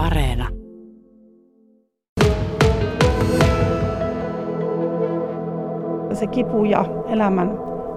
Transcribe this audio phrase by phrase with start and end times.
[0.00, 0.48] Areena.
[6.12, 7.50] Se kipu ja elämän,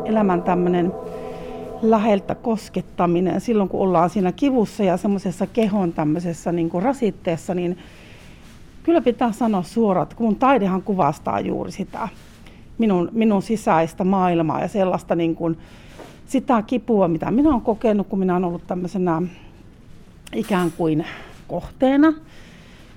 [0.06, 0.92] elämän tämmöinen
[1.82, 7.78] läheltä koskettaminen silloin, kun ollaan siinä kivussa ja semmoisessa kehon tämmöisessä niin kuin rasitteessa, niin
[8.84, 12.10] kyllä pitää sanoa suoraan, että kun taidehan kuvastaa juuri sitä
[12.78, 15.58] minun, minun sisäistä maailmaa ja sellaista niin kuin,
[16.26, 19.22] sitä kipua, mitä minä olen kokenut, kun minä olen ollut tämmöisenä
[20.34, 21.06] ikään kuin
[21.48, 22.14] kohteena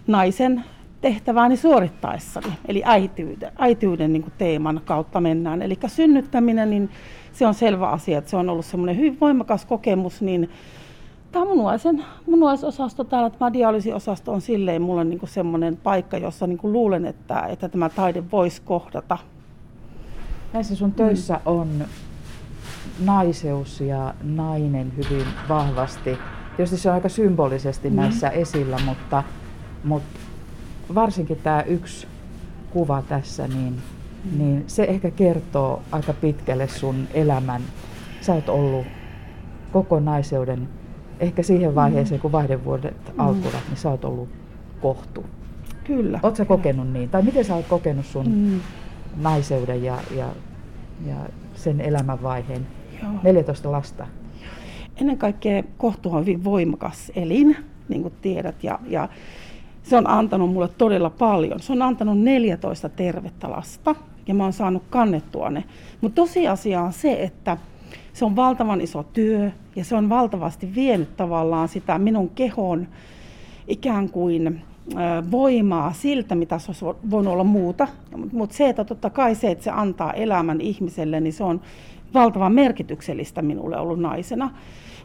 [0.06, 0.64] naisen
[1.00, 5.62] tehtävääni suorittaessani, eli äityyden, äityyden niin teeman kautta mennään.
[5.62, 6.90] Eli synnyttäminen, niin
[7.32, 10.51] se on selvä asia, että se on ollut semmoinen hyvin voimakas kokemus, niin
[11.32, 17.06] tämä munuaisen, munuaisosasto täällä, tämä dialyysiosasto on silleen mulle niin semmoinen paikka, jossa niin luulen,
[17.06, 19.18] että, että tämä taide voisi kohdata.
[20.52, 21.40] Näissä sun töissä mm.
[21.45, 21.84] on
[23.04, 26.18] naiseus ja nainen hyvin vahvasti.
[26.56, 27.96] Tietysti se on aika symbolisesti mm.
[27.96, 29.23] näissä esillä, mutta,
[29.84, 30.19] mutta
[30.95, 32.07] varsinkin tämä yksi
[32.71, 33.82] kuva tässä, niin,
[34.24, 34.38] mm.
[34.38, 37.62] niin se ehkä kertoo aika pitkälle sun elämän.
[38.21, 38.87] Sä oot ollut
[39.73, 40.68] koko naiseuden,
[41.21, 42.23] ehkä siihen vaiheeseen, mm.
[42.23, 43.21] kun vaihdevuodet mm.
[43.21, 44.29] alkuvat, niin sä oot ollut
[44.80, 45.24] kohtu.
[45.84, 46.21] Kyllä.
[46.23, 47.09] Oletko kokenut niin?
[47.09, 48.60] Tai miten sä oot kokenut sun mm.
[49.16, 50.27] naiseuden ja, ja,
[51.07, 51.16] ja
[51.54, 52.66] sen elämänvaiheen?
[53.02, 53.12] Joo.
[53.23, 54.07] 14 lasta.
[55.01, 57.57] Ennen kaikkea kohtu on hyvin voimakas elin,
[57.89, 59.09] niin kuin tiedät, ja, ja
[59.83, 61.61] se on antanut mulle todella paljon.
[61.61, 63.95] Se on antanut 14 tervettä lasta,
[64.27, 65.65] ja mä oon saanut kannettua ne.
[66.00, 67.56] Mutta tosiasia on se, että
[68.12, 72.89] se on valtavan iso työ, ja se on valtavasti vienyt tavallaan sitä minun kehon
[73.69, 74.62] ikään kuin
[75.31, 77.89] voimaa siltä, mitä se olisi voinut olla muuta.
[78.33, 81.61] Mutta se, että totta kai se, että se antaa elämän ihmiselle, niin se on
[82.15, 84.50] valtavan merkityksellistä minulle ollut naisena.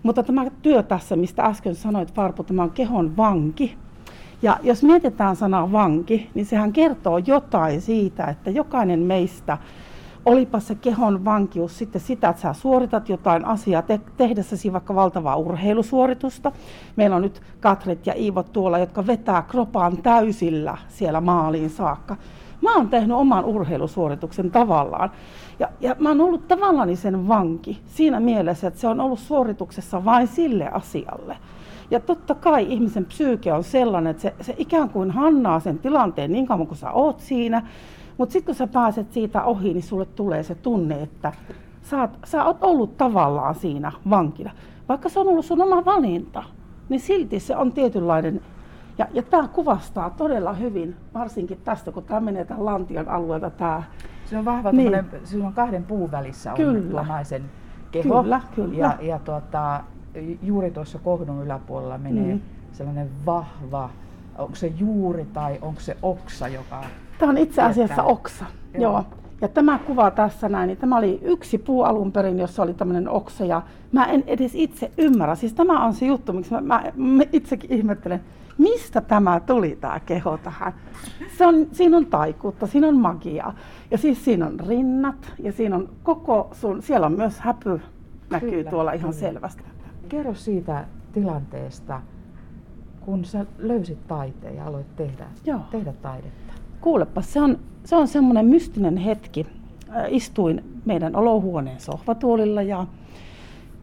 [0.04, 3.78] Mutta tämä työ tässä, mistä äsken sanoit, Varpu, tämä on kehon vanki.
[4.42, 9.58] Ja jos mietitään sanaa vanki, niin sehän kertoo jotain siitä, että jokainen meistä,
[10.26, 15.36] olipa se kehon vankius sitten sitä, että sä suoritat jotain asiaa te- tehdessäsi vaikka valtavaa
[15.36, 16.52] urheilusuoritusta.
[16.96, 22.16] Meillä on nyt Katrit ja Iivot tuolla, jotka vetää kropaan täysillä siellä maaliin saakka.
[22.62, 25.12] Mä oon tehnyt oman urheilusuorituksen tavallaan.
[25.60, 30.06] Ja, ja mä oon ollut tavallaan sen vanki siinä mielessä, että se on ollut suorituksessa
[30.06, 31.38] vain sille asialle.
[31.92, 36.32] Ja totta kai ihmisen psyyke on sellainen, että se, se ikään kuin hannaa sen tilanteen
[36.32, 37.62] niin kauan kuin sä oot siinä.
[38.18, 41.34] Mutta sitten kun sä pääset siitä ohi, niin sulle tulee se tunne, että
[41.82, 44.52] sä oot, sä oot ollut tavallaan siinä vankina.
[44.90, 46.44] Vaikka se on ollut sun oma valinta,
[46.90, 48.42] niin silti se on tietynlainen
[49.02, 53.50] ja, ja tämä kuvastaa todella hyvin, varsinkin tästä, kun tämä menee tämän lantion alueelta.
[53.50, 53.84] Tämä,
[54.26, 55.06] se on vahva, niin.
[55.24, 57.04] siinä on kahden puun välissä on kyllä.
[57.04, 57.44] naisen
[57.92, 58.24] keho.
[58.24, 58.78] Kyllä, kyllä.
[58.78, 59.84] Ja, ja tuota,
[60.42, 62.42] juuri tuossa kohdun yläpuolella menee mm.
[62.72, 63.90] sellainen vahva,
[64.38, 66.84] onko se juuri tai onko se oksa, joka...
[67.20, 68.14] Tämä on itse asiassa tietää.
[68.14, 68.82] oksa, joo.
[68.84, 69.06] joo.
[69.42, 73.10] Ja tämä kuva tässä näin, niin tämä oli yksi puu alun perin, jossa oli tämmöinen
[73.10, 75.36] oksa ja mä en edes itse ymmärrä.
[75.36, 78.22] Siis tämä on se juttu, miksi mä, mä, mä itsekin ihmettelen,
[78.58, 80.74] mistä tämä tuli tämä keho tähän.
[81.38, 83.56] Se on, siinä on taikuutta, siinä on magiaa
[83.92, 87.82] ja siis siinä on rinnat ja siinä on koko sun, siellä on myös häpy
[88.30, 89.22] näkyy kyllä, tuolla ihan kyllä.
[89.22, 89.64] selvästi.
[90.10, 92.02] Kerro siitä tilanteesta,
[93.06, 95.60] kun sä löysit taiteen ja aloit tehdä, Joo.
[95.72, 96.51] tehdä taidetta.
[96.82, 99.48] Kuulepa, se on, se on semmoinen mystinen hetki.
[100.10, 102.86] Istuin meidän olohuoneen sohvatuolilla ja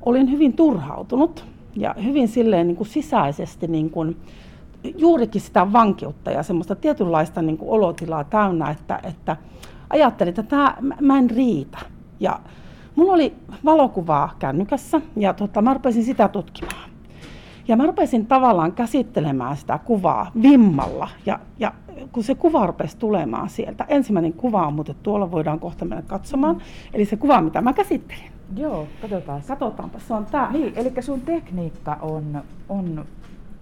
[0.03, 1.45] olin hyvin turhautunut
[1.77, 4.17] ja hyvin silleen niin kuin sisäisesti niin kuin,
[4.97, 9.37] juurikin sitä vankeutta ja semmoista tietynlaista niin kuin olotilaa täynnä, että, että
[9.91, 11.79] ajattelin, että tämä, mä en riitä.
[12.21, 12.41] Ja
[12.97, 13.35] mulla oli
[13.65, 16.88] valokuvaa kännykässä ja tota, mä rupesin sitä tutkimaan.
[17.69, 21.09] Ja mä rupesin tavallaan käsittelemään sitä kuvaa vimmalla.
[21.27, 21.73] Ja, ja
[22.13, 26.55] kun se kuva rupesi tulemaan sieltä, ensimmäinen kuva on muuten tuolla, voidaan kohta mennä katsomaan.
[26.55, 26.61] Mm.
[26.95, 28.33] Eli se kuva, mitä mä käsittelin.
[28.57, 29.43] Joo, katsotaan.
[29.49, 30.53] Katsotaanpa, se on tää.
[30.53, 33.05] Niin, eli sun tekniikka on, on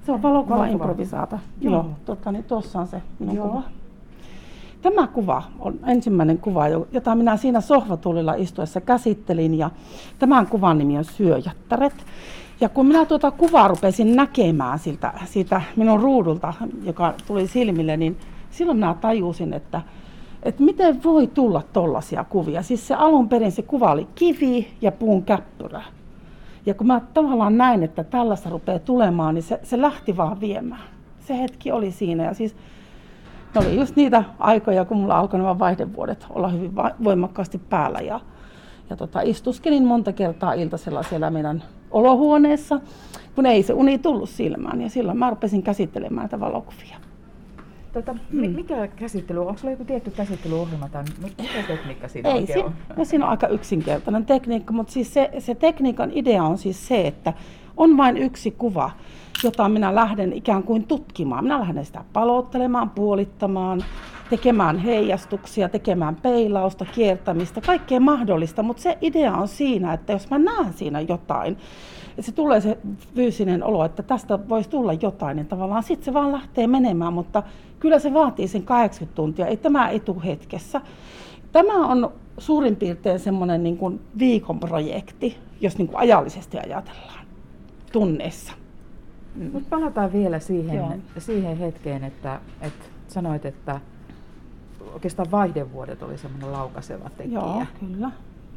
[0.06, 1.38] se on valokuva improvisaata.
[1.61, 3.49] Joo, Joo totta, niin tuossa on se minun Joo.
[3.49, 3.62] kuva.
[4.82, 9.58] Tämä kuva on ensimmäinen kuva, jota minä siinä sohvatulilla istuessa käsittelin.
[9.58, 9.70] Ja
[10.19, 11.94] tämän kuvan nimi on Syöjättäret.
[12.61, 18.17] Ja kun minä tuota kuvaa rupesin näkemään siltä, siitä minun ruudulta, joka tuli silmille, niin
[18.50, 19.82] silloin minä tajusin, että,
[20.43, 22.62] että miten voi tulla tollaisia kuvia.
[22.62, 25.82] Siis se alun perin se kuva oli kivi ja puun käppyrä.
[26.67, 30.85] Ja kun mä tavallaan näin, että tällaista rupeaa tulemaan, niin se, se lähti vaan viemään.
[31.20, 32.25] Se hetki oli siinä.
[32.25, 32.56] Ja siis
[33.55, 36.73] ne oli just niitä aikoja, kun mulla alkoi nämä vaihdevuodet olla hyvin
[37.05, 38.00] voimakkaasti päällä.
[38.00, 38.20] Ja,
[38.91, 42.81] ja tota, istuskelin monta kertaa iltasella siellä meidän olohuoneessa,
[43.35, 44.81] kun ei se uni tullut silmään.
[44.81, 46.97] Ja silloin mä rupesin käsittelemään näitä valokuvia.
[47.93, 48.50] Tota, mm.
[48.50, 52.75] Mikä käsittely, onko sulla joku tietty käsittelyohjelma tai mikä tekniikka siinä Ei, si- on?
[52.97, 57.06] No, siinä on aika yksinkertainen tekniikka, mutta siis se, se tekniikan idea on siis se,
[57.06, 57.32] että
[57.77, 58.91] on vain yksi kuva,
[59.44, 61.44] jota minä lähden ikään kuin tutkimaan.
[61.44, 63.85] Minä lähden sitä palottelemaan, puolittamaan,
[64.31, 70.38] tekemään heijastuksia, tekemään peilausta, kiertämistä, kaikkea mahdollista, mutta se idea on siinä, että jos mä
[70.38, 71.56] näen siinä jotain,
[72.20, 72.78] se tulee se
[73.14, 77.43] fyysinen olo, että tästä voisi tulla jotain, niin tavallaan sitten se vaan lähtee menemään, mutta
[77.78, 80.81] kyllä se vaatii sen 80 tuntia, ei tämä ei tule hetkessä.
[81.52, 87.26] Tämä on suurin piirtein semmoinen niin kuin viikon projekti, jos niin kuin ajallisesti ajatellaan
[87.93, 88.52] tunneissa.
[89.34, 89.50] Mm.
[89.52, 93.81] Mutta palataan vielä siihen, siihen hetkeen, että, että sanoit, että
[94.94, 97.38] oikeastaan vaihdevuodet oli semmoinen laukaseva tekijä.
[97.38, 98.11] Joo, kyllä.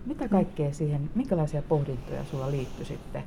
[0.06, 3.24] Mitä kaikkea siihen, minkälaisia pohdintoja sulla liittyi sitten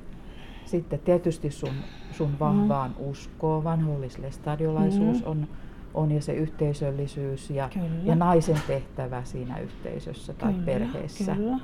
[0.73, 1.75] sitten tietysti sun,
[2.13, 3.07] sun vahvaan mm.
[3.07, 5.31] uskoon, vanhollislestadiolaisuus mm.
[5.31, 5.49] on,
[5.95, 7.71] on ja se yhteisöllisyys ja,
[8.05, 11.35] ja naisen tehtävä siinä yhteisössä tai kyllä, perheessä.
[11.35, 11.59] Kyllä.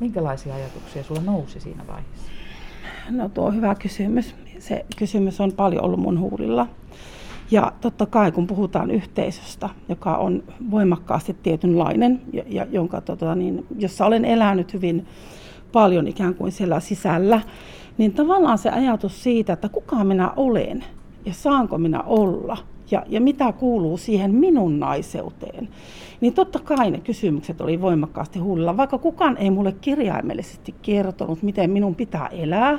[0.00, 2.32] Minkälaisia ajatuksia sulla nousi siinä vaiheessa?
[3.10, 4.34] No tuo on hyvä kysymys.
[4.58, 6.66] Se kysymys on paljon ollut mun huulilla.
[7.50, 13.66] Ja totta kai kun puhutaan yhteisöstä, joka on voimakkaasti tietynlainen, ja, ja jonka, tota, niin,
[13.78, 15.06] jossa olen elänyt hyvin
[15.72, 17.40] paljon ikään kuin siellä sisällä,
[17.98, 20.84] niin tavallaan se ajatus siitä, että kuka minä olen
[21.24, 22.56] ja saanko minä olla
[22.90, 25.68] ja, ja mitä kuuluu siihen minun naiseuteen,
[26.20, 31.70] niin totta kai ne kysymykset oli voimakkaasti huulilla, vaikka kukaan ei mulle kirjaimellisesti kertonut, miten
[31.70, 32.78] minun pitää elää.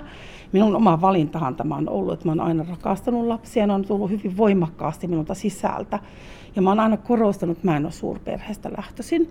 [0.52, 4.10] Minun oma valintahan tämä on ollut, että mä oon aina rakastanut lapsia, ne on tullut
[4.10, 6.00] hyvin voimakkaasti minulta sisältä.
[6.56, 9.30] Ja mä oon aina korostanut, että mä en ole suurperheestä lähtöisin.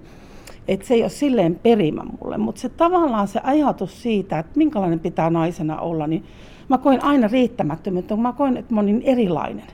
[0.68, 5.00] Että se ei ole silleen perimä mulle, mutta se tavallaan se ajatus siitä, että minkälainen
[5.00, 6.24] pitää naisena olla, niin
[6.68, 9.66] mä koin aina riittämättömyyttä, kun mä koin, että mä olin erilainen.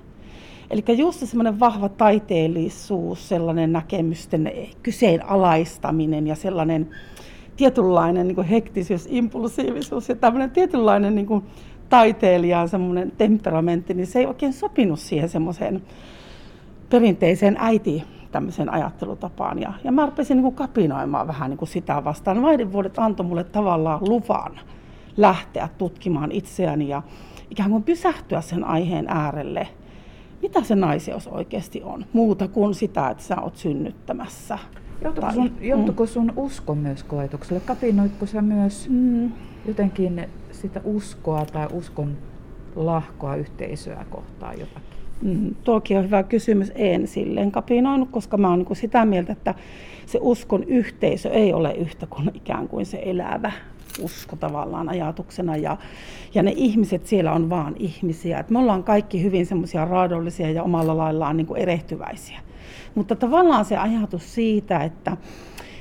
[0.71, 4.53] Eli just semmoinen vahva taiteellisuus, sellainen näkemysten
[4.83, 6.91] kyseenalaistaminen ja sellainen
[7.57, 11.45] tietynlainen niin hektisyys, impulsiivisuus ja tämmöinen tietynlainen niin kuin
[11.89, 15.83] taiteilijan semmoinen temperamentti, niin se ei oikein sopinut siihen semmoiseen
[16.91, 19.61] perinteiseen äiti tämmöiseen ajattelutapaan.
[19.61, 22.43] Ja, ja mä rupesin niin kuin kapinoimaan vähän niin kuin sitä vastaan.
[22.43, 24.61] Vaihdevuodet antoi mulle tavallaan luvan
[25.17, 27.03] lähteä tutkimaan itseäni ja
[27.51, 29.69] ikään kuin pysähtyä sen aiheen äärelle.
[30.45, 34.59] Mitä se naiseus oikeasti on, muuta kuin sitä, että sä oot synnyttämässä.
[35.03, 37.61] Joutuiko sun, joutuiko sun usko myös koetukselle?
[37.61, 39.33] Kapinoitko sä myös mm.
[39.67, 42.17] jotenkin sitä uskoa tai uskon
[42.77, 44.99] lahkoa yhteisöä kohtaan jotakin?
[45.23, 46.73] Mm, tuokin on hyvä kysymys.
[46.75, 49.55] En silleen kapinoinut, koska mä oon niin sitä mieltä, että
[50.07, 53.53] se uskon yhteisö ei ole yhtä kuin ikään kuin se elävä
[54.03, 55.77] usko tavallaan ajatuksena ja,
[56.35, 58.39] ja ne ihmiset siellä on vaan ihmisiä.
[58.39, 62.41] Et me ollaan kaikki hyvin semmoisia raadollisia ja omalla laillaan niin kuin erehtyväisiä.
[62.95, 65.17] Mutta tavallaan se ajatus siitä, että,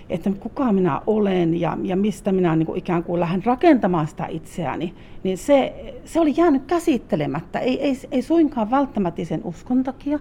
[0.10, 4.26] että kuka minä olen ja, ja mistä minä niin kuin ikään kuin lähden rakentamaan sitä
[4.26, 4.94] itseäni,
[5.24, 5.74] niin se,
[6.06, 7.60] se oli jäänyt käsittelemättä.
[7.60, 10.20] Ei, ei, ei suinkaan välttämättä sen uskon takia,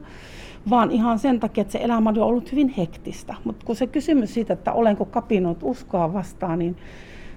[0.71, 3.35] vaan ihan sen takia, että se elämä on ollut hyvin hektistä.
[3.45, 6.77] Mutta kun se kysymys siitä, että olenko kapinoit uskoa vastaan, niin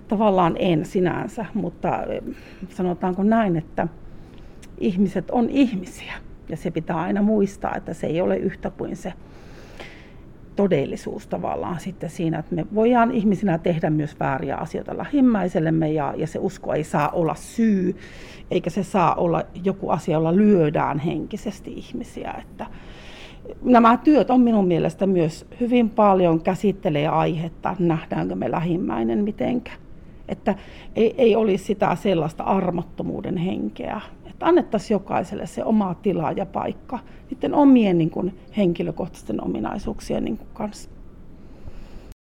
[0.08, 2.22] tavallaan en sinänsä, mutta eh,
[2.70, 3.88] sanotaanko näin, että
[4.78, 6.14] ihmiset on ihmisiä.
[6.50, 9.14] Ja se pitää aina muistaa, että se ei ole yhtä kuin se
[10.56, 16.28] todellisuus tavallaan sitten siinä, että me voidaan ihmisinä tehdä myös vääriä asioita lähimmäisellemme ja, ja
[16.28, 17.96] se usko ei saa olla syy,
[18.52, 22.34] eikä se saa olla joku asia, jolla lyödään henkisesti ihmisiä.
[22.42, 22.66] Että
[23.64, 29.72] nämä työt on minun mielestä myös hyvin paljon käsittelee aihetta, nähdäänkö me lähimmäinen mitenkä.
[30.28, 30.56] Että
[30.96, 37.00] ei, ei olisi sitä sellaista armottomuuden henkeä, että annettaisiin jokaiselle se oma tila ja paikka
[37.32, 40.90] niiden omien niin kuin, henkilökohtaisten ominaisuuksien niin kuin, kanssa.